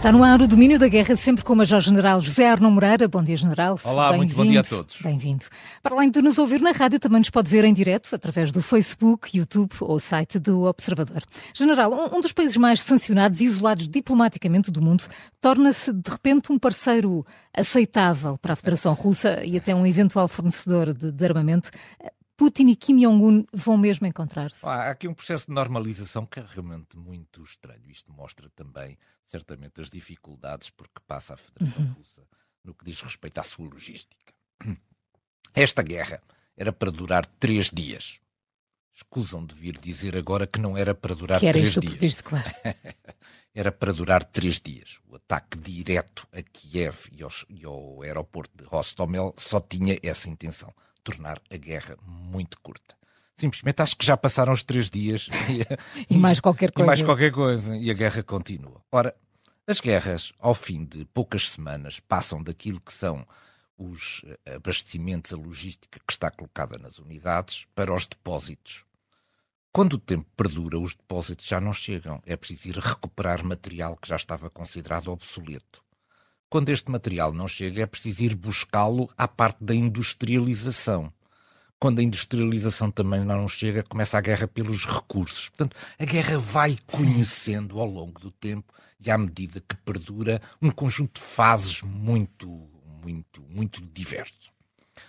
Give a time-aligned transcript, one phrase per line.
[0.00, 3.06] Está no ar o domínio da guerra, sempre com o Major-General José Arno Moreira.
[3.06, 3.78] Bom dia, General.
[3.84, 4.96] Olá, muito bom dia a todos.
[5.02, 5.44] Bem-vindo.
[5.82, 8.62] Para além de nos ouvir na rádio, também nos pode ver em direto através do
[8.62, 11.22] Facebook, YouTube ou site do Observador.
[11.52, 15.04] General, um dos países mais sancionados e isolados diplomaticamente do mundo
[15.38, 17.22] torna-se, de repente, um parceiro
[17.52, 21.70] aceitável para a Federação Russa e até um eventual fornecedor de, de armamento.
[22.40, 24.64] Putin e Kim Jong-un vão mesmo encontrar-se?
[24.64, 27.90] Há aqui um processo de normalização que é realmente muito estranho.
[27.90, 31.92] Isto mostra também, certamente, as dificuldades por que passa a Federação uhum.
[31.92, 32.26] Russa
[32.64, 34.32] no que diz respeito à sua logística.
[35.52, 36.22] Esta guerra
[36.56, 38.20] era para durar três dias.
[38.94, 41.94] Escusam de vir dizer agora que não era para durar que era três dias.
[41.96, 42.50] Visto, claro.
[43.54, 44.98] era para durar três dias.
[45.06, 50.72] O ataque direto a Kiev e, e ao aeroporto de Rostomel só tinha essa intenção
[51.02, 52.96] tornar a guerra muito curta.
[53.36, 55.28] Simplesmente acho que já passaram os três dias
[56.10, 56.84] e, e mais qualquer coisa.
[56.84, 58.82] E mais qualquer coisa e a guerra continua.
[58.92, 59.14] Ora,
[59.66, 63.26] as guerras, ao fim de poucas semanas, passam daquilo que são
[63.78, 68.84] os eh, abastecimentos, a logística que está colocada nas unidades, para os depósitos.
[69.72, 72.20] Quando o tempo perdura, os depósitos já não chegam.
[72.26, 75.82] É preciso ir recuperar material que já estava considerado obsoleto.
[76.50, 81.12] Quando este material não chega, é preciso ir buscá-lo à parte da industrialização.
[81.78, 85.48] Quando a industrialização também não chega, começa a guerra pelos recursos.
[85.48, 90.72] Portanto, a guerra vai conhecendo ao longo do tempo e à medida que perdura um
[90.72, 92.48] conjunto de fases muito,
[93.00, 94.52] muito, muito diverso.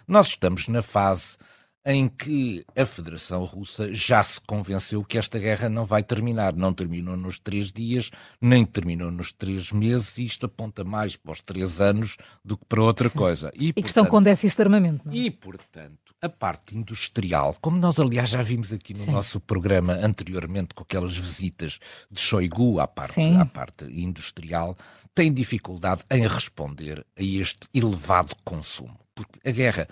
[0.07, 1.37] Nós estamos na fase
[1.85, 6.53] em que a Federação Russa já se convenceu que esta guerra não vai terminar.
[6.53, 11.31] Não terminou nos três dias, nem terminou nos três meses, e isto aponta mais para
[11.31, 13.51] os três anos do que para outra coisa.
[13.55, 15.01] E, e portanto, que estão com déficit de armamento.
[15.05, 15.13] Não?
[15.13, 15.17] É?
[15.17, 19.11] E, portanto, a parte industrial, como nós, aliás, já vimos aqui no Sim.
[19.11, 21.79] nosso programa anteriormente, com aquelas visitas
[22.11, 24.77] de Shoigu à parte, à parte industrial,
[25.15, 28.99] tem dificuldade em responder a este elevado consumo.
[29.15, 29.87] Porque a guerra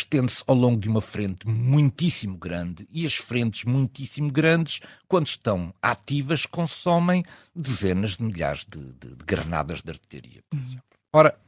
[0.00, 5.74] estende-se ao longo de uma frente muitíssimo grande e as frentes muitíssimo grandes, quando estão
[5.82, 7.24] ativas, consomem
[7.54, 10.84] dezenas de milhares de, de, de granadas de artilharia, por exemplo.
[11.12, 11.38] Ora,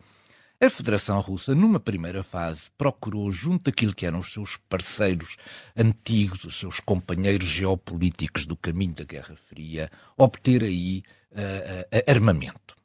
[0.60, 5.36] a Federação Russa, numa primeira fase, procurou, junto daquilo que eram os seus parceiros
[5.76, 11.02] antigos, os seus companheiros geopolíticos do caminho da Guerra Fria, obter aí
[11.32, 12.76] uh, uh, armamento.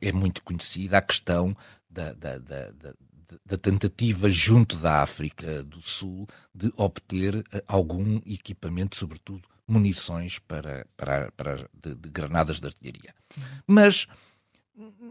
[0.00, 1.56] É muito conhecida a questão
[1.90, 2.70] da, da, da,
[3.44, 10.86] da tentativa junto da África do Sul de obter eh, algum equipamento, sobretudo munições para,
[10.96, 13.14] para, para de, de granadas de artilharia.
[13.66, 14.06] Mas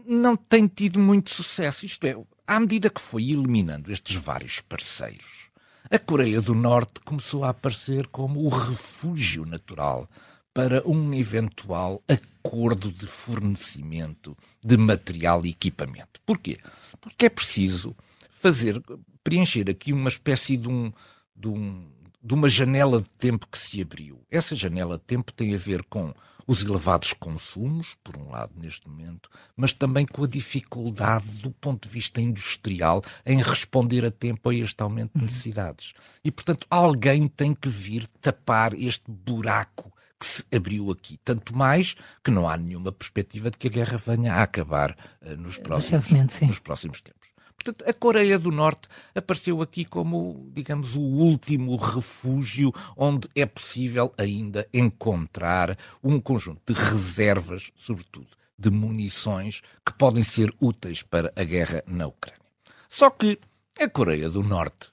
[0.06, 1.86] não tem tido muito sucesso.
[1.86, 2.16] Isto é,
[2.46, 5.50] à medida que foi eliminando estes vários parceiros,
[5.90, 10.08] a Coreia do Norte começou a aparecer como o refúgio natural
[10.52, 12.02] para um eventual
[12.44, 16.20] acordo de fornecimento de material e equipamento.
[16.26, 16.58] Porquê?
[17.00, 17.96] Porque é preciso
[18.28, 18.82] fazer,
[19.22, 20.92] preencher aqui uma espécie de, um,
[21.34, 21.88] de, um,
[22.22, 24.20] de uma janela de tempo que se abriu.
[24.30, 26.12] Essa janela de tempo tem a ver com
[26.46, 31.88] os elevados consumos, por um lado, neste momento, mas também com a dificuldade do ponto
[31.88, 35.24] de vista industrial em responder a tempo a este aumento de uhum.
[35.24, 35.94] necessidades.
[36.22, 41.18] E, portanto, alguém tem que vir tapar este buraco que se abriu aqui.
[41.24, 45.36] Tanto mais que não há nenhuma perspectiva de que a guerra venha a acabar uh,
[45.36, 46.06] nos, próximos,
[46.40, 47.34] nos próximos tempos.
[47.56, 54.12] Portanto, a Coreia do Norte apareceu aqui como, digamos, o último refúgio onde é possível
[54.18, 61.42] ainda encontrar um conjunto de reservas, sobretudo de munições, que podem ser úteis para a
[61.42, 62.40] guerra na Ucrânia.
[62.88, 63.38] Só que
[63.80, 64.90] a Coreia do Norte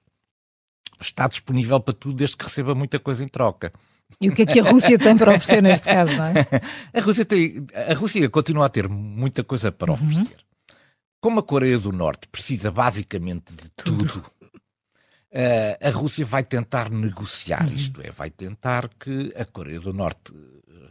[1.00, 3.74] está disponível para tudo desde que receba muita coisa em troca.
[4.20, 6.34] E o que é que a Rússia tem para oferecer neste caso, não é?
[6.94, 9.96] A Rússia, tem, a Rússia continua a ter muita coisa para uhum.
[9.96, 10.36] oferecer.
[10.36, 10.76] Uhum.
[11.20, 17.68] Como a Coreia do Norte precisa basicamente de tudo, uh, a Rússia vai tentar negociar,
[17.68, 17.76] uhum.
[17.76, 20.34] isto é, vai tentar que a Coreia do Norte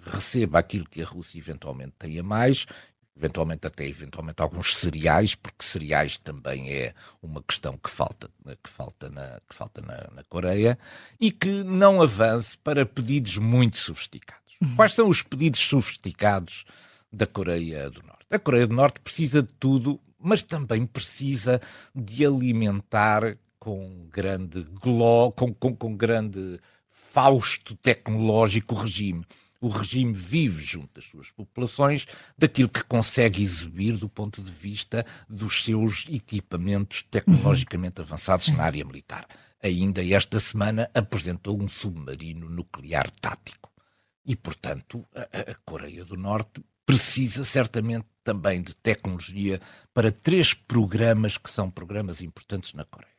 [0.06, 2.66] receba aquilo que a Rússia eventualmente tenha mais,
[3.16, 8.30] eventualmente até eventualmente alguns cereais, porque cereais também é uma questão que falta,
[8.62, 10.78] que falta, na, que falta na, na Coreia,
[11.18, 14.56] e que não avance para pedidos muito sofisticados.
[14.60, 14.76] Uhum.
[14.76, 16.64] Quais são os pedidos sofisticados
[17.12, 18.26] da Coreia do Norte?
[18.30, 21.60] A Coreia do Norte precisa de tudo mas também precisa
[21.94, 29.24] de alimentar com grande gló, com, com, com grande fausto tecnológico regime.
[29.60, 32.06] O regime vive junto das suas populações
[32.38, 38.06] daquilo que consegue exibir do ponto de vista dos seus equipamentos tecnologicamente uhum.
[38.06, 39.26] avançados na área militar.
[39.62, 43.70] Ainda esta semana apresentou um submarino nuclear tático.
[44.24, 49.60] E, portanto, a, a Coreia do Norte precisa certamente também de tecnologia
[49.92, 53.10] para três programas que são programas importantes na Coreia.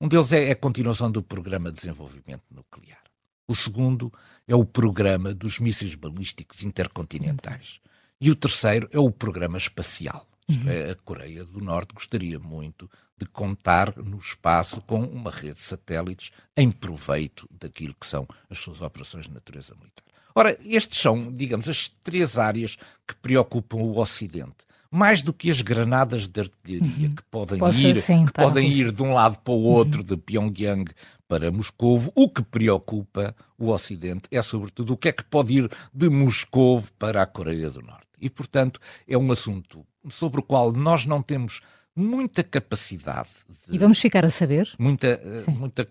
[0.00, 3.03] Um deles é a continuação do programa de desenvolvimento nuclear.
[3.46, 4.12] O segundo
[4.46, 7.80] é o programa dos mísseis balísticos intercontinentais.
[8.20, 10.26] E o terceiro é o programa espacial.
[10.48, 10.68] Uhum.
[10.68, 15.62] É, a Coreia do Norte gostaria muito de contar no espaço com uma rede de
[15.62, 20.04] satélites em proveito daquilo que são as suas operações de natureza militar.
[20.34, 22.76] Ora, estes são, digamos, as três áreas
[23.06, 24.66] que preocupam o Ocidente.
[24.90, 27.14] Mais do que as granadas de artilharia uhum.
[27.14, 30.06] que podem ir, que podem ir de um lado para o outro, uhum.
[30.06, 30.90] de Pyongyang
[31.28, 35.70] para Moscou, o que preocupa o Ocidente é, sobretudo, o que é que pode ir
[35.92, 38.06] de Moscou para a Coreia do Norte.
[38.20, 41.60] E, portanto, é um assunto sobre o qual nós não temos
[41.96, 43.28] muita capacidade.
[43.66, 44.70] De, e vamos ficar a saber?
[44.78, 45.86] Muita, eh, muita,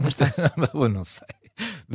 [0.00, 0.34] muita
[0.74, 1.28] eu não sei.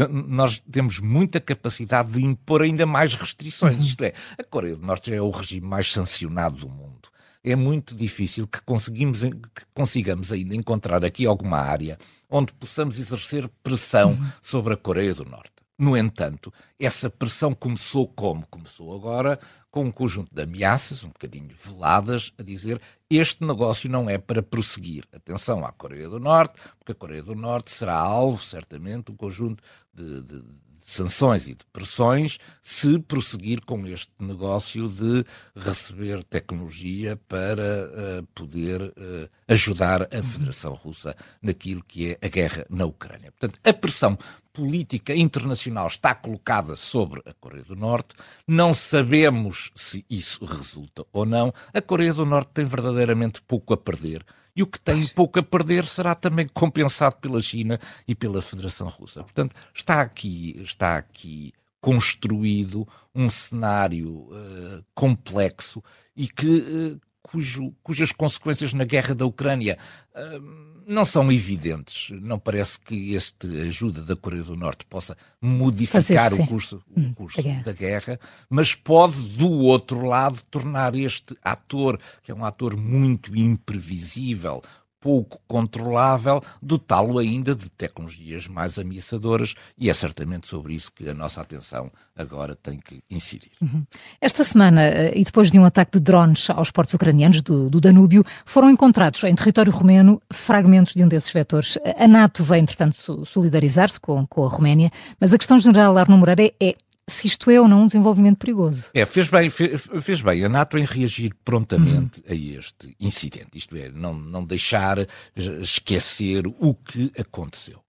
[0.10, 3.78] Nós temos muita capacidade de impor ainda mais restrições.
[3.78, 3.86] Uhum.
[3.86, 7.10] Isto é, a Coreia do Norte é o regime mais sancionado do mundo.
[7.50, 11.98] É muito difícil que, conseguimos, que consigamos ainda encontrar aqui alguma área
[12.30, 14.32] onde possamos exercer pressão uhum.
[14.42, 15.54] sobre a Coreia do Norte.
[15.80, 18.46] No entanto, essa pressão começou como?
[18.50, 19.40] Começou agora
[19.72, 24.44] com um conjunto de ameaças, um bocadinho veladas, a dizer este negócio não é para
[24.44, 25.06] prosseguir.
[25.14, 29.16] Atenção à Coreia do Norte, porque a Coreia do Norte será alvo, certamente, de um
[29.16, 29.64] conjunto
[29.94, 30.44] de, de,
[30.88, 38.82] sanções e de pressões se prosseguir com este negócio de receber tecnologia para uh, poder
[38.82, 43.34] uh, ajudar a Federação Russa naquilo que é a guerra na Ucrânia.
[43.34, 44.18] Portanto, a pressão
[44.54, 48.16] política internacional está colocada sobre a Coreia do Norte.
[48.48, 51.54] Não sabemos se isso resulta ou não.
[51.74, 54.26] A Coreia do Norte tem verdadeiramente pouco a perder
[54.58, 58.88] e o que tem pouco a perder será também compensado pela China e pela Federação
[58.88, 59.22] Russa.
[59.22, 65.84] Portanto, está aqui, está aqui construído um cenário uh, complexo
[66.16, 67.02] e que, uh,
[67.32, 69.78] cujo, cujas consequências na guerra da Ucrânia
[70.16, 72.10] uh, não são evidentes.
[72.22, 77.14] Não parece que esta ajuda da Coreia do Norte possa modificar o curso, o hum,
[77.14, 77.64] curso da, guerra.
[77.64, 78.20] da, guerra.
[78.50, 84.64] mas pode, do outro lado, tornar este ator, que é um ator muito imprevisível,
[85.00, 91.14] pouco controlável, dotá-lo ainda de tecnologias mais ameaçadoras e é certamente sobre isso que a
[91.14, 93.52] nossa atenção agora tem que incidir.
[93.62, 93.86] Uhum.
[94.20, 97.80] Esta semana, eh, e depois de um ataque de drones aos portos ucranianos do, do
[97.80, 101.78] Danúbio, foram encontrados em território romeno fragmentos de um desses vetores.
[101.98, 106.52] A NATO vem, entretanto, solidarizar-se com, com a Roménia, mas a questão general, Arno Moreira,
[106.60, 106.76] é
[107.10, 108.84] se isto é ou não um desenvolvimento perigoso.
[108.94, 112.32] É, fez bem, fez, fez bem a NATO em reagir prontamente uhum.
[112.32, 114.98] a este incidente, isto é, não, não deixar
[115.36, 117.82] esquecer o que aconteceu.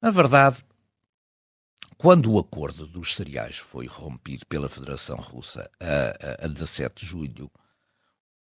[0.00, 0.62] Na verdade,
[1.96, 7.10] quando o acordo dos cereais foi rompido pela Federação Russa a, a, a 17 de
[7.10, 7.50] julho,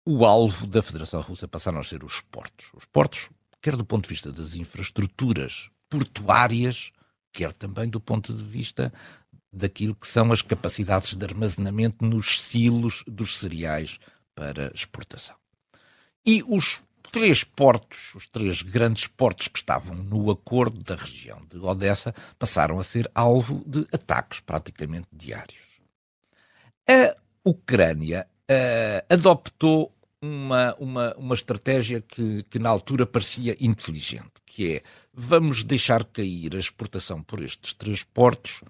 [0.05, 2.71] o alvo da Federação Russa passaram a ser os portos.
[2.73, 3.29] Os portos,
[3.61, 6.91] quer do ponto de vista das infraestruturas portuárias,
[7.31, 8.91] quer também do ponto de vista
[9.51, 13.99] daquilo que são as capacidades de armazenamento nos silos dos cereais
[14.35, 15.35] para exportação.
[16.25, 16.81] E os
[17.11, 22.79] três portos, os três grandes portos que estavam no acordo da região de Odessa, passaram
[22.79, 25.79] a ser alvo de ataques praticamente diários.
[26.87, 34.75] A Ucrânia uh, adoptou uma, uma, uma estratégia que, que na altura parecia inteligente, que
[34.75, 38.61] é vamos deixar cair a exportação por estes três portos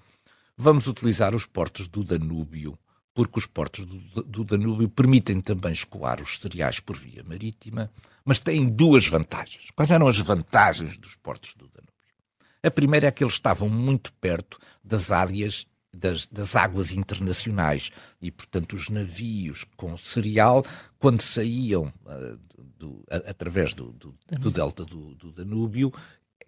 [0.60, 2.78] vamos utilizar os portos do Danúbio,
[3.14, 7.90] porque os portos do, do Danúbio permitem também escoar os cereais por via marítima,
[8.26, 9.72] mas têm duas vantagens.
[9.72, 11.80] Quais eram as vantagens dos portos do Danúbio?
[12.62, 18.30] A primeira é que eles estavam muito perto das áreas das, das, águas internacionais e,
[18.30, 20.64] portanto, os navios com cereal,
[21.00, 22.40] quando saíam uh,
[22.78, 25.92] do, a, através do, do, do delta do, Danúbio,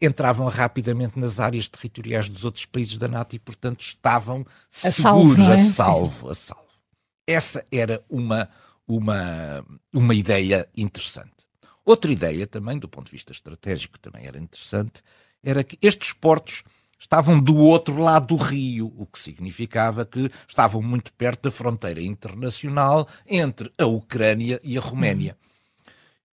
[0.02, 4.46] entravam rapidamente nas áreas territoriais dos outros países da NATO e, portanto, estavam
[4.84, 5.54] a seguros, salvo, é?
[5.54, 6.68] a salvo, a salvo.
[7.28, 8.50] Essa era uma,
[8.88, 11.32] uma, uma ideia interessante.
[11.86, 15.04] Outra ideia também, do ponto de vista estratégico, também era interessante,
[15.44, 16.64] era que estes portos
[17.00, 22.02] estavam do outro lado do rio, o que significava que estavam muito perto da fronteira
[22.02, 25.36] internacional entre a Ucrânia e a Roménia.
[25.42, 25.51] Uhum.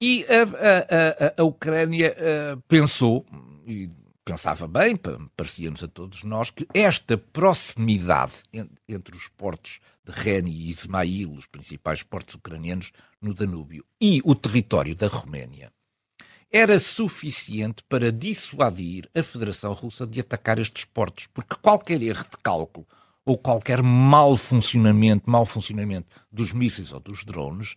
[0.02, 3.24] E a, a, a, a Ucrânia uh, pensou,
[3.68, 3.88] e
[4.26, 5.00] pensava bem,
[5.38, 8.34] parecia-nos a todos nós, que esta proximidade
[8.90, 12.92] entre os portos de Reni e Ismail, os principais portos ucranianos
[13.22, 15.72] no Danúbio, e o território da Roménia,
[16.52, 22.38] era suficiente para dissuadir a Federação Russa de atacar estes portos, porque qualquer erro de
[22.42, 22.88] cálculo
[23.24, 27.76] ou qualquer mau funcionamento, mau funcionamento dos mísseis ou dos drones,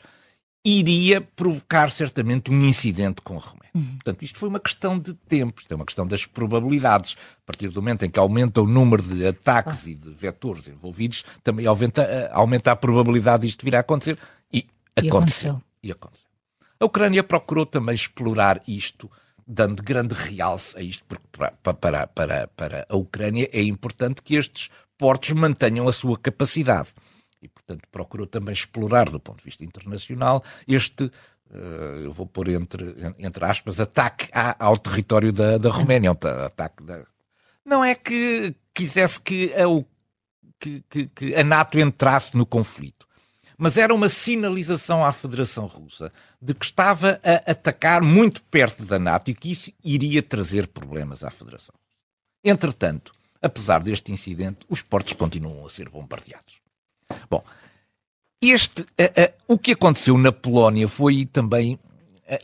[0.64, 3.70] iria provocar certamente um incidente com a Roménia.
[3.74, 3.96] Uhum.
[3.96, 7.16] Portanto, isto foi uma questão de tempo, isto é uma questão das probabilidades.
[7.42, 9.90] A partir do momento em que aumenta o número de ataques ah.
[9.90, 14.18] e de vetores envolvidos, também aumenta, eh, aumenta a probabilidade disto vir a acontecer.
[14.50, 14.66] E,
[15.00, 15.50] e aconteceu.
[15.50, 15.62] aconteceu.
[15.82, 16.28] E aconteceu.
[16.80, 19.10] A Ucrânia procurou também explorar isto,
[19.46, 24.36] dando grande realce a isto, porque para, para, para, para a Ucrânia é importante que
[24.36, 26.88] estes portos mantenham a sua capacidade
[27.44, 32.48] e, portanto, procurou também explorar, do ponto de vista internacional, este, uh, eu vou pôr
[32.48, 36.12] entre, entre aspas, ataque ao território da, da Roménia.
[36.12, 37.04] Um ataque da...
[37.64, 39.64] Não é que quisesse que a,
[40.58, 43.06] que, que, que a NATO entrasse no conflito,
[43.56, 46.10] mas era uma sinalização à Federação Russa
[46.40, 51.22] de que estava a atacar muito perto da NATO e que isso iria trazer problemas
[51.22, 51.74] à Federação.
[52.42, 56.63] Entretanto, apesar deste incidente, os portos continuam a ser bombardeados.
[57.30, 57.42] Bom,
[58.40, 61.78] este, uh, uh, o que aconteceu na Polónia foi também.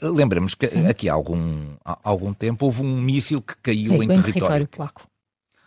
[0.03, 0.87] Uh, lembramos que Sim.
[0.87, 4.69] aqui há algum, há algum tempo houve um míssil que caiu em, em território, território
[4.69, 5.11] polaco.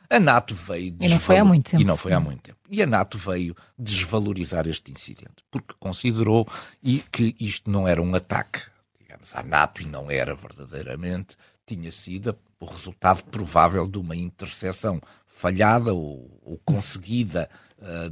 [0.09, 1.81] A NATO veio e não foi há muito tempo.
[1.81, 2.59] E não foi há muito tempo.
[2.69, 6.47] E a NATO veio desvalorizar este incidente, porque considerou
[6.83, 8.62] e que isto não era um ataque,
[9.00, 11.35] digamos, à NATO e não era verdadeiramente,
[11.65, 15.01] tinha sido o resultado provável de uma interseção
[15.43, 18.09] falhada ou, ou conseguida uh,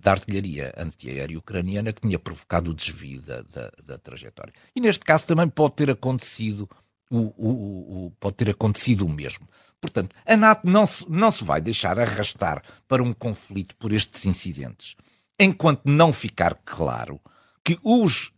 [0.00, 4.54] da artilharia antiaérea ucraniana que tinha provocado o desvio da, da, da, trajetória.
[4.74, 6.66] E neste caso também pode ter acontecido
[7.10, 9.46] o, o, o, pode ter acontecido o mesmo.
[9.78, 14.24] Portanto, a NATO não se, não se vai deixar arrastar para um conflito por estes
[14.24, 14.96] incidentes,
[15.38, 17.20] enquanto não ficar claro
[17.62, 18.32] que os,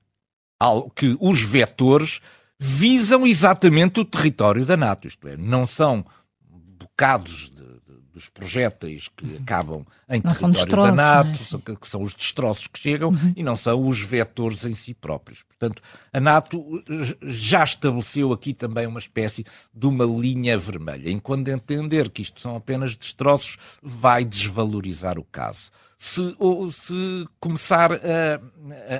[0.96, 2.20] que os vetores
[2.58, 6.04] visam exatamente o território da NATO, isto é, não são
[6.80, 7.53] bocados
[8.14, 9.36] dos projéteis que uhum.
[9.42, 11.76] acabam em não território da NATO, é?
[11.76, 13.32] que são os destroços que chegam, uhum.
[13.36, 15.42] e não são os vetores em si próprios.
[15.42, 16.82] Portanto, a NATO
[17.22, 19.44] já estabeleceu aqui também uma espécie
[19.74, 21.10] de uma linha vermelha.
[21.10, 25.70] Enquanto entender que isto são apenas destroços, vai desvalorizar o caso.
[25.98, 27.96] Se, ou, se começar a,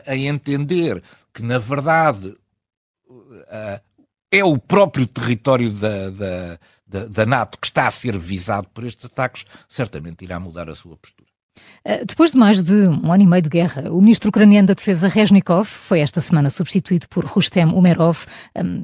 [0.06, 1.02] a, a entender
[1.32, 2.36] que, na verdade,
[4.30, 8.84] é o próprio território da, da da, da NATO que está a ser visado por
[8.84, 11.34] estes ataques, certamente irá mudar a sua postura.
[11.84, 14.74] Eh, depois de mais de um ano e meio de guerra, o ministro ucraniano da
[14.74, 18.24] Defesa Reznikov foi esta semana substituído por Rustem Umerov.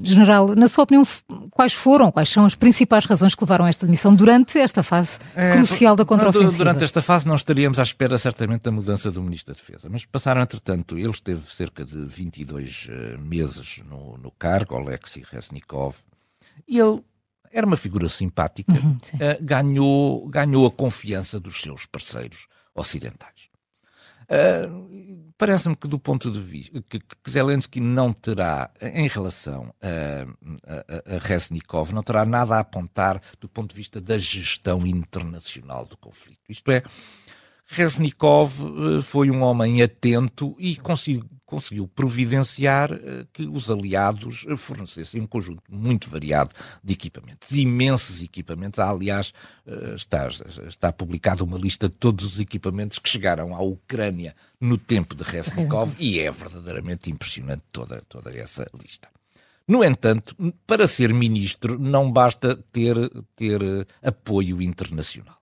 [0.03, 1.05] General, na sua opinião,
[1.51, 5.19] quais foram, quais são as principais razões que levaram a esta demissão durante esta fase
[5.35, 6.57] é, crucial da contraofensiva?
[6.57, 10.05] Durante esta fase não estaríamos à espera certamente da mudança do ministro da Defesa, mas
[10.05, 15.97] passaram entretanto, ele esteve cerca de 22 eh, meses no, no cargo, Alexei Reznikov,
[16.69, 17.03] e ele
[17.51, 23.51] era uma figura simpática, uhum, uh, ganhou, ganhou a confiança dos seus parceiros ocidentais.
[24.25, 30.27] Uh, Parece-me que, do ponto de vista, que, que Zelensky não terá, em relação a,
[30.71, 35.87] a, a Resnikov, não terá nada a apontar do ponto de vista da gestão internacional
[35.87, 36.43] do conflito.
[36.47, 36.83] Isto é,
[37.73, 45.27] Resnikov eh, foi um homem atento e conseguiu, providenciar eh, que os aliados fornecessem um
[45.27, 46.51] conjunto muito variado
[46.83, 48.81] de equipamentos, imensos equipamentos.
[48.81, 49.33] Aliás,
[49.65, 50.29] eh, está,
[50.67, 55.23] está publicada uma lista de todos os equipamentos que chegaram à Ucrânia no tempo de
[55.23, 59.09] Resnikov e é verdadeiramente impressionante toda, toda essa lista.
[59.69, 60.35] No entanto,
[60.67, 62.97] para ser ministro não basta ter,
[63.37, 65.40] ter apoio internacional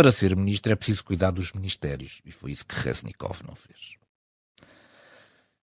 [0.00, 2.22] para ser ministro é preciso cuidar dos ministérios.
[2.24, 3.96] E foi isso que Resnikov não fez.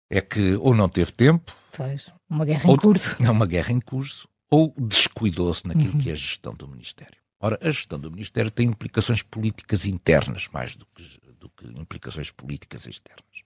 [0.09, 1.53] É que ou não teve tempo.
[1.73, 2.09] Faz.
[2.29, 3.17] Uma guerra ou, em curso.
[3.21, 4.29] Não, uma guerra em curso.
[4.49, 5.99] Ou descuidou-se naquilo uhum.
[5.99, 7.17] que é a gestão do Ministério.
[7.41, 12.31] Ora, a gestão do Ministério tem implicações políticas internas mais do que, do que implicações
[12.31, 13.43] políticas externas.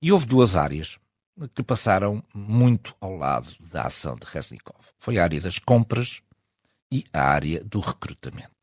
[0.00, 0.96] E houve duas áreas
[1.54, 4.84] que passaram muito ao lado da ação de Resnikov.
[5.00, 6.22] Foi a área das compras
[6.92, 8.53] e a área do recrutamento.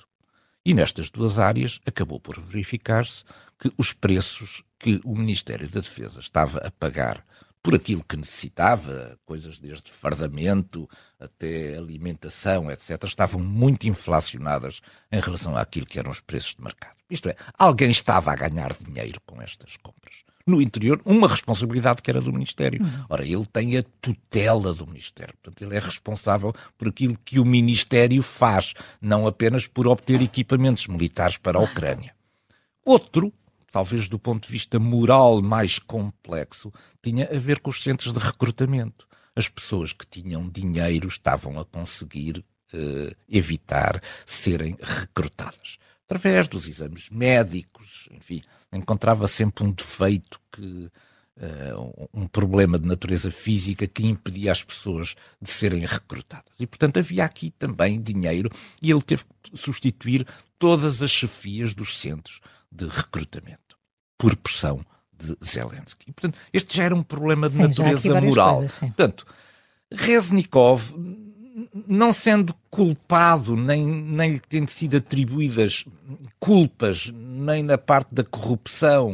[0.66, 3.24] E nestas duas áreas acabou por verificar-se
[3.60, 7.26] que os preços que o Ministério da Defesa estava a pagar
[7.64, 10.90] por aquilo que necessitava, coisas desde fardamento
[11.20, 16.96] até alimentação, etc., estavam muito inflacionadas em relação àquilo que eram os preços de mercado.
[17.10, 22.10] Isto é, alguém estava a ganhar dinheiro com estas compras no interior uma responsabilidade que
[22.10, 22.84] era do Ministério.
[22.84, 23.06] Uhum.
[23.10, 25.34] Ora, ele tem a tutela do Ministério.
[25.42, 30.88] Portanto, ele é responsável por aquilo que o Ministério faz, não apenas por obter equipamentos
[30.88, 32.14] militares para a Ucrânia.
[32.86, 33.32] Outro,
[33.72, 36.72] talvez do ponto de vista moral mais complexo,
[37.02, 39.08] tinha a ver com os centros de recrutamento.
[39.36, 42.44] As pessoas que tinham dinheiro estavam a conseguir
[42.74, 45.80] uh, evitar serem recrutadas
[46.12, 50.90] através dos exames médicos, enfim, encontrava sempre um defeito que
[51.38, 56.54] uh, um problema de natureza física que impedia as pessoas de serem recrutadas.
[56.60, 58.50] E, portanto, havia aqui também dinheiro
[58.82, 60.26] e ele teve que substituir
[60.58, 62.40] todas as chefias dos centros
[62.72, 63.78] de recrutamento
[64.18, 66.06] por pressão de Zelensky.
[66.10, 68.58] E, portanto, este já era um problema de sim, natureza moral.
[68.58, 69.26] Coisas, portanto,
[69.92, 70.94] Reznikov,
[71.88, 75.86] não sendo culpado, nem, nem lhe tendo sido atribuídas
[76.40, 79.12] culpas, nem na parte da corrupção,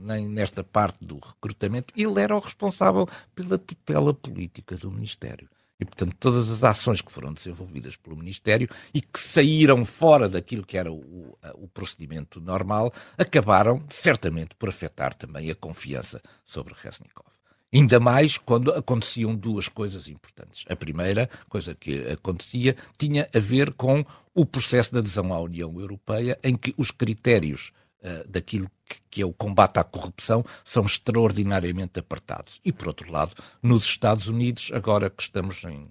[0.00, 5.48] nem nesta parte do recrutamento, ele era o responsável pela tutela política do Ministério.
[5.80, 10.64] E, portanto, todas as ações que foram desenvolvidas pelo Ministério e que saíram fora daquilo
[10.64, 17.26] que era o, o procedimento normal, acabaram, certamente, por afetar também a confiança sobre Resnikov.
[17.74, 20.64] Ainda mais quando aconteciam duas coisas importantes.
[20.68, 25.80] A primeira coisa que acontecia tinha a ver com o processo de adesão à União
[25.80, 30.84] Europeia, em que os critérios uh, daquilo que, que, é o combate à corrupção são
[30.84, 32.60] extraordinariamente apertados.
[32.64, 35.88] E, por outro lado, nos Estados Unidos, agora que estamos em,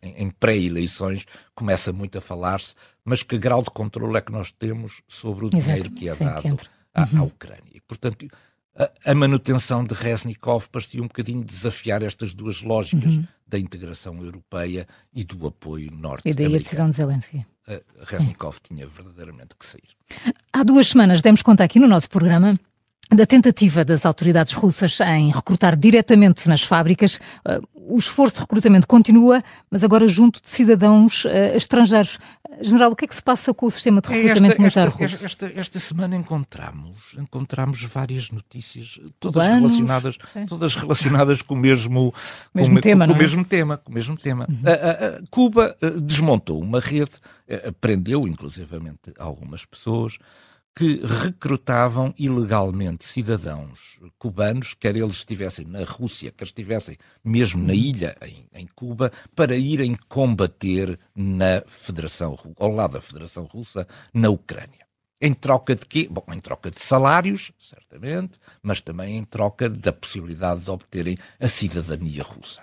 [0.00, 4.52] em, em pré-eleições, começa muito a falar-se, mas que grau de controle é que nós
[4.52, 6.56] temos sobre o dinheiro que é dado uhum.
[6.94, 7.72] à, à Ucrânia?
[7.72, 8.28] E, portanto,
[9.04, 13.26] a, manutenção de Resnikov parecia um bocadinho desafiar estas duas lógicas uhum.
[13.46, 16.26] da integração europeia e do apoio norte-americano.
[16.26, 17.46] E daí a decisão de Zelensky.
[18.06, 19.88] Resnikov tinha verdadeiramente que sair.
[20.52, 22.58] Há duas semanas demos conta aqui no nosso programa
[23.10, 27.16] da tentativa das autoridades russas em recrutar diretamente nas fábricas.
[27.46, 32.18] Uh, o esforço de recrutamento continua, mas agora junto de cidadãos uh, estrangeiros.
[32.60, 35.04] General, o que é que se passa com o sistema de recrutamento militar russo?
[35.04, 42.14] Esta, esta, esta, semana encontramos, encontramos várias notícias, todas relacionadas, todas relacionadas com o mesmo,
[42.54, 43.24] mesmo com, tema, com, com o é?
[43.24, 44.46] mesmo tema, com o mesmo tema.
[44.48, 44.62] Uhum.
[44.66, 47.12] A, a, Cuba eh, desmontou uma rede,
[47.80, 50.16] prendeu inclusivamente algumas pessoas,
[50.76, 58.16] que recrutavam ilegalmente cidadãos cubanos, quer eles estivessem na Rússia, quer estivessem mesmo na ilha,
[58.22, 64.84] em, em Cuba, para irem combater na Federação, ao lado da Federação Russa, na Ucrânia.
[65.20, 66.08] Em troca de quê?
[66.10, 71.48] Bom, em troca de salários, certamente, mas também em troca da possibilidade de obterem a
[71.48, 72.62] cidadania russa.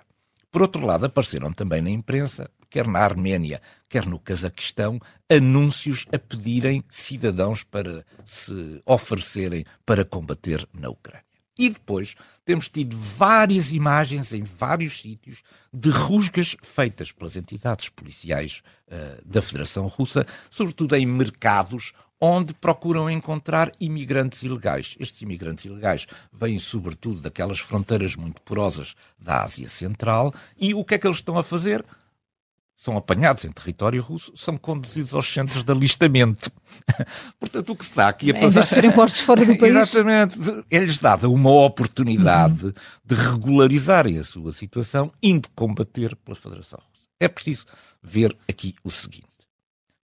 [0.51, 6.17] Por outro lado, apareceram também na imprensa quer na Arménia, quer no Cazaquistão, anúncios a
[6.17, 11.25] pedirem cidadãos para se oferecerem para combater na Ucrânia.
[11.59, 18.63] E depois temos tido várias imagens em vários sítios de rusgas feitas pelas entidades policiais
[18.87, 24.95] uh, da Federação Russa, sobretudo em mercados onde procuram encontrar imigrantes ilegais.
[24.99, 30.93] Estes imigrantes ilegais vêm sobretudo daquelas fronteiras muito porosas da Ásia Central e o que
[30.93, 31.83] é que eles estão a fazer?
[32.81, 36.51] São apanhados em território russo, são conduzidos aos centros de alistamento.
[37.39, 38.75] Portanto, o que se dá aqui a passar...
[38.75, 39.75] Em vez postos fora do país.
[39.75, 40.35] Exatamente.
[40.67, 42.73] É-lhes dada uma oportunidade uhum.
[43.05, 47.07] de regularizarem a sua situação, indo combater pela Federação Russa.
[47.19, 47.67] É preciso
[48.01, 49.27] ver aqui o seguinte.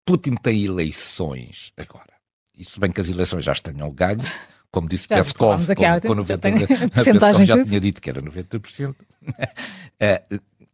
[0.06, 2.14] Putin tem eleições agora.
[2.56, 4.24] E se bem que as eleições já tenham ganho,
[4.70, 8.96] como disse já Peskov, com, com 90, já, Peskov já tinha dito que era 90%,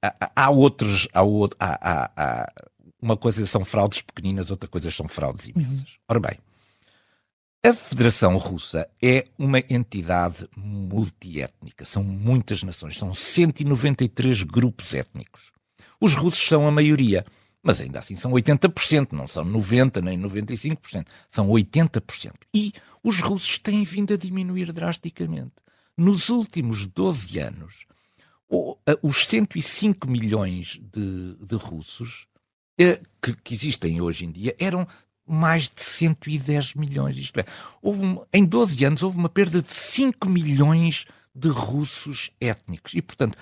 [0.04, 1.08] é, há, outros.
[1.14, 1.22] Há,
[1.60, 2.54] há, há,
[3.02, 5.80] uma coisa são fraudes pequeninas, outra coisa são fraudes imensas.
[5.80, 5.98] Uhum.
[6.10, 6.38] Ora bem,
[7.66, 15.54] a Federação Russa é uma entidade multiétnica, são muitas nações, são 193 grupos étnicos.
[16.00, 17.26] Os russos são a maioria,
[17.62, 22.34] mas ainda assim são 80%, não são 90% nem 95%, são 80%.
[22.54, 25.54] E os russos têm vindo a diminuir drasticamente.
[25.98, 27.86] Nos últimos 12 anos,
[29.02, 32.28] os 105 milhões de, de russos
[32.80, 34.88] eh, que, que, existem hoje em dia eram
[35.26, 37.18] mais de 110 milhões.
[37.18, 37.46] Isto é,
[37.82, 42.94] houve um, em 12 anos houve uma perda de 5 milhões de russos étnicos.
[42.94, 43.38] E, portanto,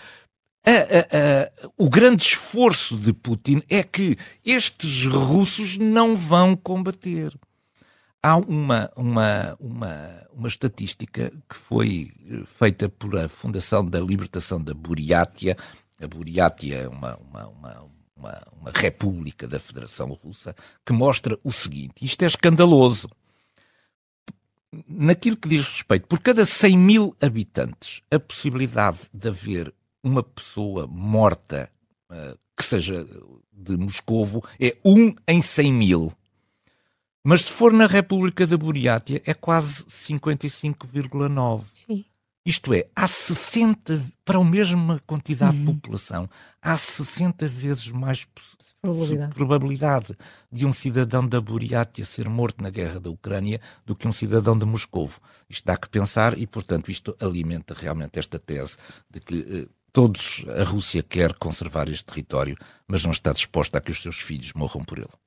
[0.66, 7.34] a, a, a, o grande esforço de Putin é que estes russos não vão combater.
[8.24, 14.62] Há uma, uma, uma, uma estatística que foi eh, feita por a Fundação da Libertação
[14.64, 15.58] da Buriátia.
[16.00, 20.56] A Buriátia é uma, uma, uma, uma, uma república da Federação Russa
[20.86, 23.10] que mostra o seguinte: isto é escandaloso.
[24.88, 30.86] Naquilo que diz respeito, por cada 100 mil habitantes, a possibilidade de haver uma pessoa
[30.86, 31.70] morta
[32.10, 33.06] uh, que seja
[33.52, 36.14] de Moscovo é 1 em 100 mil.
[37.24, 41.64] Mas se for na República da Buriátia, é quase 55,9.
[42.44, 45.66] Isto é, há 60, para a mesma quantidade uhum.
[45.66, 46.28] de população,
[46.60, 48.28] há 60 vezes mais
[48.82, 49.36] probabilidade.
[49.36, 50.18] probabilidade
[50.52, 54.58] de um cidadão da Buriátia ser morto na guerra da Ucrânia do que um cidadão
[54.58, 55.20] de Moscovo.
[55.48, 58.76] Isto dá que pensar e, portanto, isto alimenta realmente esta tese
[59.08, 62.58] de que eh, todos, a Rússia quer conservar este território,
[62.88, 65.21] mas não está disposta a que os seus filhos morram por ele.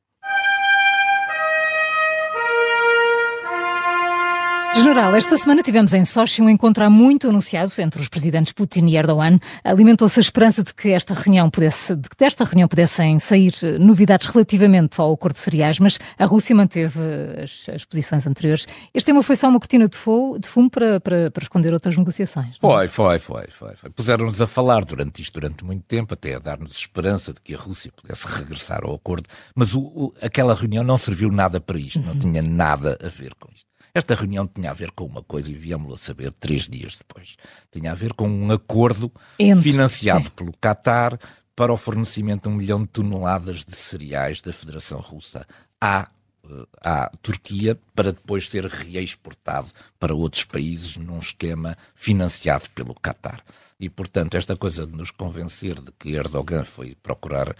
[4.77, 8.87] General, esta semana tivemos em Sochi um encontro há muito anunciado entre os presidentes Putin
[8.87, 9.39] e Erdogan.
[9.63, 14.27] Alimentou-se a esperança de que esta reunião pudesse, de que desta reunião pudessem sair novidades
[14.27, 17.01] relativamente ao acordo de cereais, mas a Rússia manteve
[17.43, 18.67] as, as posições anteriores.
[18.93, 21.97] Este tema foi só uma cortina de, fogo, de fumo para, para, para, esconder outras
[21.97, 22.57] negociações.
[22.57, 22.61] É?
[22.61, 23.77] Foi, foi, foi, foi.
[23.77, 23.91] foi.
[23.91, 27.59] Puseram-nos a falar durante isto durante muito tempo, até a dar-nos esperança de que a
[27.59, 32.01] Rússia pudesse regressar ao acordo, mas o, o, aquela reunião não serviu nada para isto,
[32.01, 32.07] uhum.
[32.07, 33.74] não tinha nada a ver com isto.
[33.95, 37.37] Esta reunião tinha a ver com uma coisa e viemos-lo a saber três dias depois.
[37.71, 40.33] Tinha a ver com um acordo Entre, financiado sim.
[40.35, 41.17] pelo Qatar
[41.55, 45.47] para o fornecimento de um milhão de toneladas de cereais da Federação Russa
[45.81, 46.11] à,
[46.45, 49.69] eh, à Turquia para depois ser reexportado
[50.01, 53.45] para outros países num esquema financiado pelo Qatar.
[53.79, 57.55] E, portanto, esta coisa de nos convencer de que Erdogan foi procurar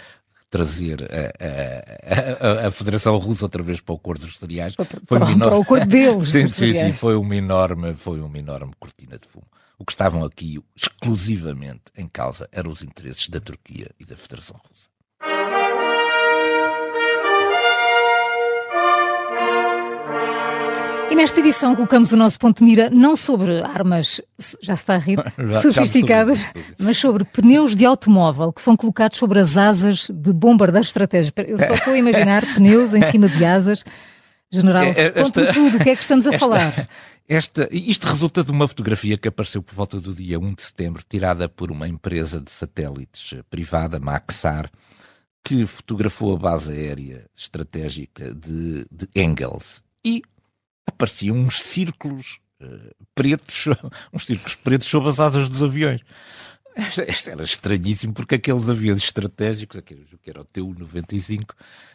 [0.55, 4.77] trazer a, a, a, Federação Russa outra vez para o acordo dos cereais.
[4.77, 6.31] Para, foi para, para o acordo deles.
[6.31, 9.49] sim, sim, sim, foi uma enorme, foi uma enorme cortina de fumo.
[9.77, 14.57] O que estavam aqui exclusivamente em causa eram os interesses da Turquia e da Federação
[14.57, 14.94] Russa.
[21.15, 24.21] E nesta edição colocamos o nosso ponto de mira não sobre armas,
[24.61, 28.77] já se está a rir, já, sofisticadas, já mas sobre pneus de automóvel que são
[28.77, 31.45] colocados sobre as asas de bombardeiros estratégicos.
[31.47, 33.85] Eu só estou a imaginar pneus em cima de asas.
[34.51, 36.89] General, é, é, esta, tudo, o que é que estamos a esta, falar?
[37.29, 41.03] Esta, isto resulta de uma fotografia que apareceu por volta do dia 1 de setembro,
[41.09, 44.69] tirada por uma empresa de satélites privada, Maxar,
[45.45, 49.83] que fotografou a base aérea estratégica de, de Engels.
[50.05, 50.23] E
[50.87, 53.67] apareciam uns círculos uh, pretos,
[54.13, 56.01] uns círculos pretos sobre as asas dos aviões.
[56.77, 61.51] Isto era estranhíssimo porque aqueles aviões estratégicos, aqueles que era o TU-95,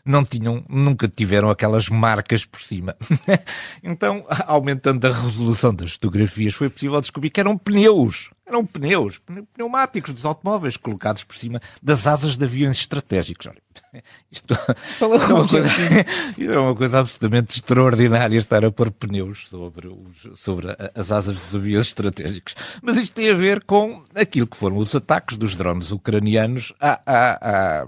[0.05, 2.95] não tinham, nunca tiveram aquelas marcas por cima.
[3.83, 8.29] então, aumentando a resolução das fotografias, foi possível descobrir que eram pneus.
[8.49, 9.19] Eram pneus,
[9.53, 13.45] pneumáticos dos automóveis colocados por cima das asas de aviões estratégicos.
[13.45, 13.61] Olha,
[14.31, 14.53] isto,
[15.01, 15.67] é uma coisa,
[16.37, 21.37] isto é uma coisa absolutamente extraordinária estar a pôr pneus sobre, os, sobre as asas
[21.37, 22.55] dos aviões estratégicos.
[22.81, 26.99] Mas isto tem a ver com aquilo que foram os ataques dos drones ucranianos a,
[27.05, 27.87] a, a,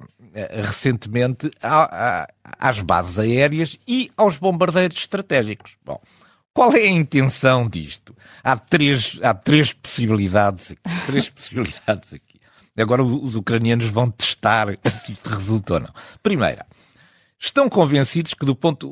[0.62, 1.52] recentemente
[2.60, 5.76] às bases aéreas e aos bombardeiros estratégicos.
[5.84, 6.00] Bom,
[6.54, 8.16] qual é a intenção disto?
[8.44, 11.06] Há três, há três possibilidades aqui.
[11.06, 12.40] Três possibilidades aqui.
[12.78, 15.94] Agora os ucranianos vão testar se isto resulta ou não.
[16.24, 16.66] Primeira,
[17.40, 18.90] estão convencidos que do ponto,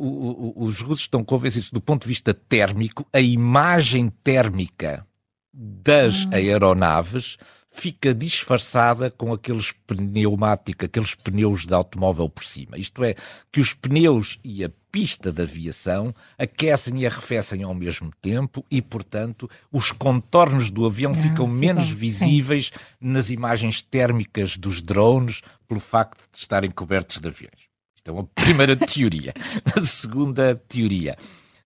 [0.56, 5.06] os russos estão convencidos que do ponto de vista térmico, a imagem térmica
[5.54, 6.30] das hum.
[6.34, 7.38] aeronaves
[7.80, 12.78] fica disfarçada com aqueles pneumáticos, aqueles pneus de automóvel por cima.
[12.78, 13.16] Isto é,
[13.52, 18.82] que os pneus e a pista de aviação aquecem e arrefecem ao mesmo tempo e,
[18.82, 22.72] portanto, os contornos do avião ah, ficam menos visíveis sim.
[23.00, 27.70] nas imagens térmicas dos drones pelo facto de estarem cobertos de aviões.
[27.96, 29.34] Isto é uma primeira teoria.
[29.76, 31.16] A segunda teoria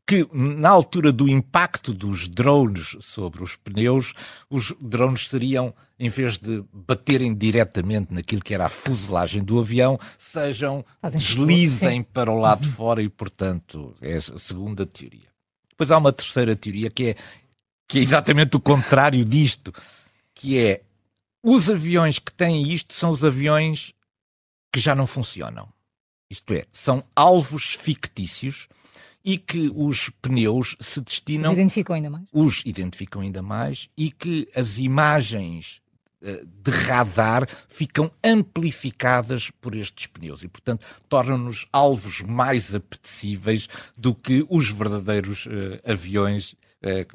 [0.05, 4.13] que na altura do impacto dos drones sobre os pneus,
[4.49, 9.97] os drones seriam, em vez de baterem diretamente naquilo que era a fuselagem do avião,
[10.17, 12.75] sejam, Fazem deslizem para o lado de uhum.
[12.75, 15.31] fora e, portanto, é a segunda teoria.
[15.69, 17.15] Depois há uma terceira teoria que é,
[17.87, 19.73] que é exatamente o contrário disto,
[20.35, 20.83] que é
[21.41, 23.93] os aviões que têm isto são os aviões
[24.71, 25.71] que já não funcionam.
[26.29, 28.67] Isto é, são alvos fictícios
[29.23, 31.51] e que os pneus se destinam.
[31.51, 32.25] Os identificam ainda mais.
[32.31, 35.81] Os identificam ainda mais e que as imagens
[36.21, 44.15] eh, de radar ficam amplificadas por estes pneus e, portanto, tornam-nos alvos mais apetecíveis do
[44.15, 45.49] que os verdadeiros uh,
[45.83, 46.55] aviões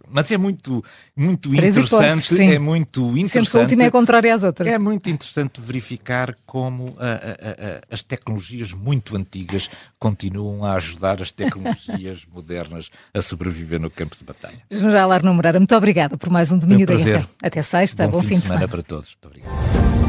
[0.08, 0.82] mas é muito,
[1.14, 2.40] muito interessante.
[2.40, 3.50] é muito interessante.
[3.50, 4.68] Que a última é contrária às outras.
[4.68, 11.20] É muito interessante verificar como a, a, a, as tecnologias muito antigas continuam a ajudar
[11.20, 14.62] as tecnologias modernas a sobreviver no campo de batalha.
[14.70, 17.28] General Arno Moreira, muito obrigada por mais um Domínio da Guerra.
[17.42, 18.60] Até sexta, bom, bom fim, fim de semana.
[18.60, 19.16] semana para todos.
[19.22, 20.07] Muito obrigado.